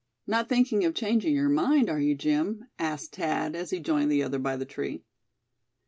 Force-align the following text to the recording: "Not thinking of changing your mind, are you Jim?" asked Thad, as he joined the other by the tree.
"Not 0.25 0.49
thinking 0.49 0.83
of 0.83 0.95
changing 0.95 1.35
your 1.35 1.47
mind, 1.47 1.87
are 1.87 1.99
you 1.99 2.15
Jim?" 2.15 2.65
asked 2.79 3.17
Thad, 3.17 3.55
as 3.55 3.69
he 3.69 3.79
joined 3.79 4.11
the 4.11 4.23
other 4.23 4.39
by 4.39 4.57
the 4.57 4.65
tree. 4.65 5.03